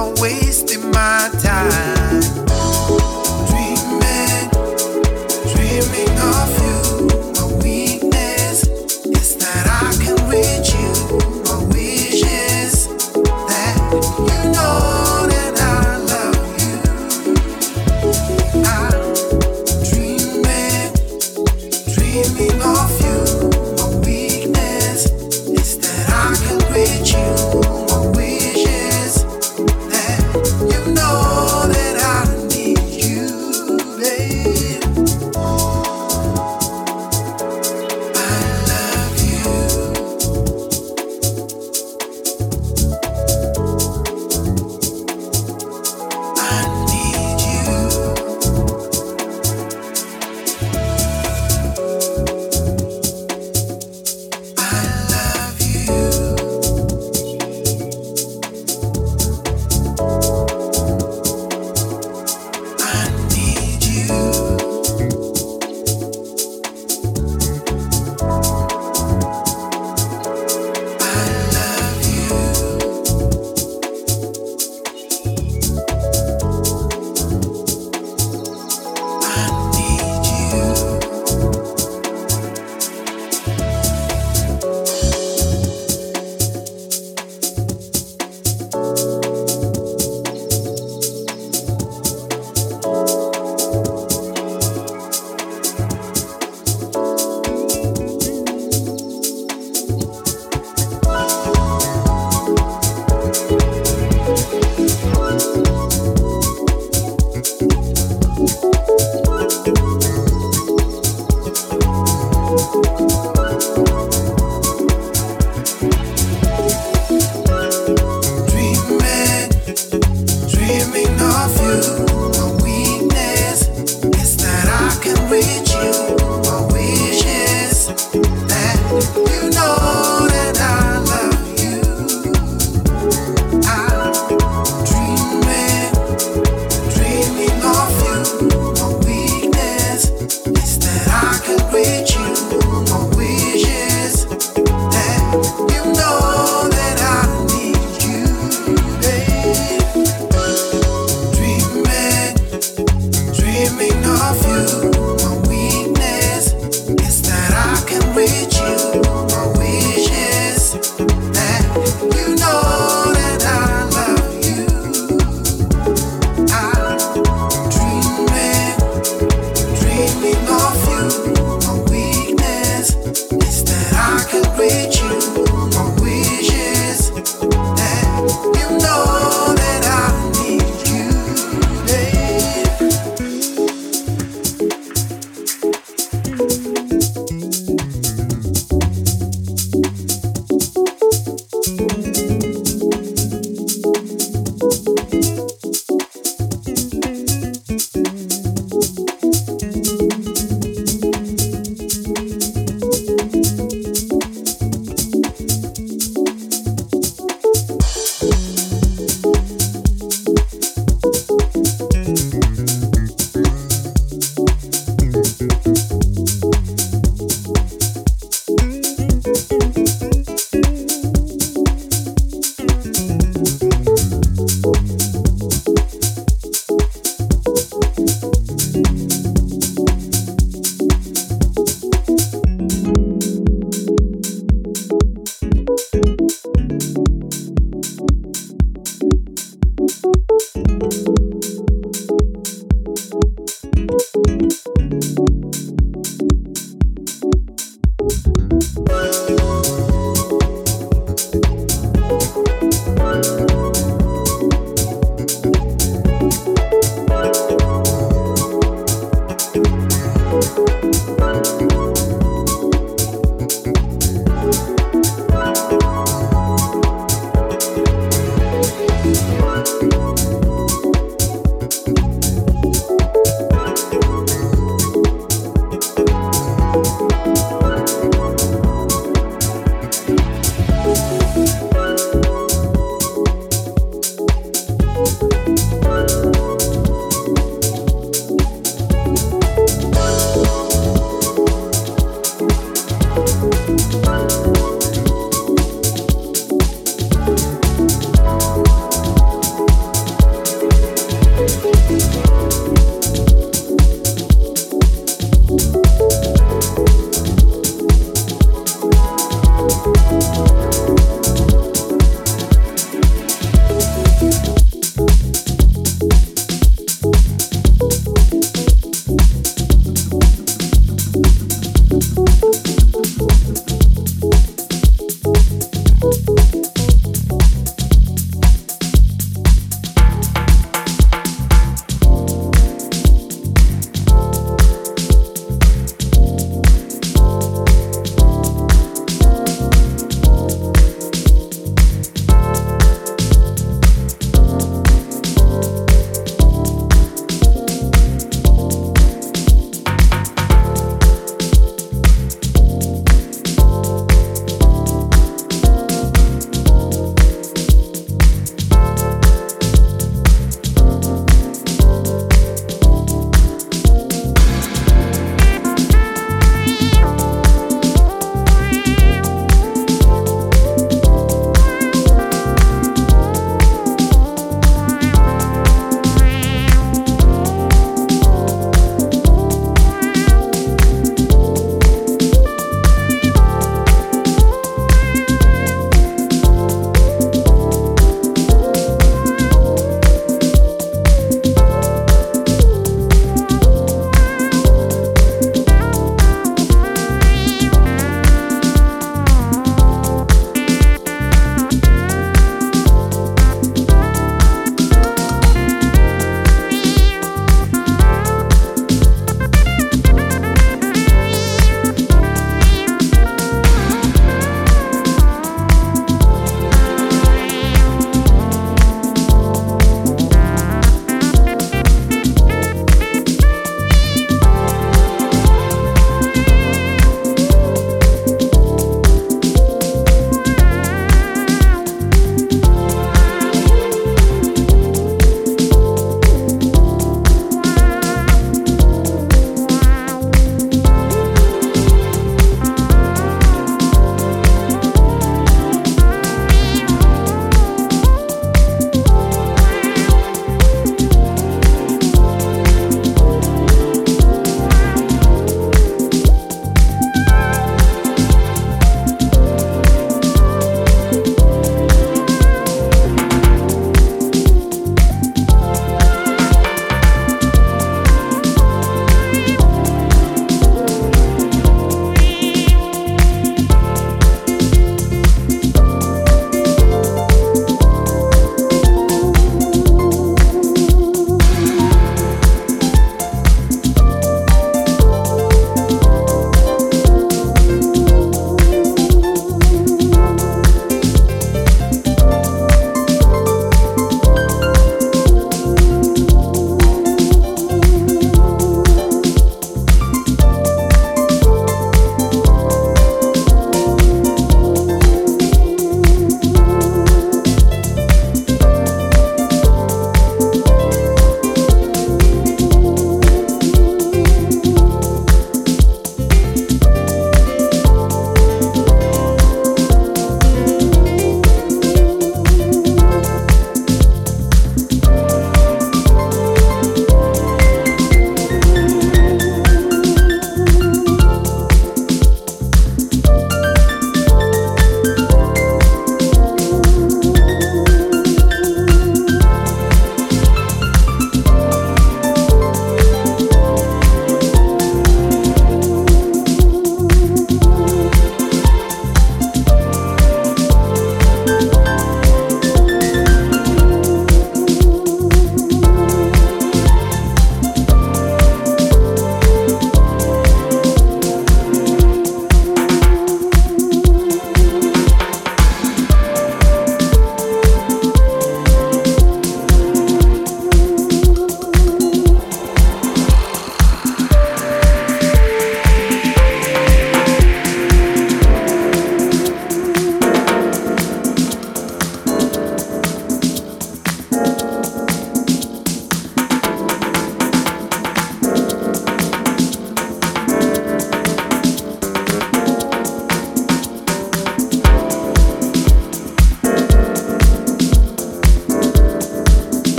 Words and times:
Thank 0.00 1.89